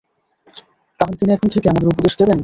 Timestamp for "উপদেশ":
1.93-2.13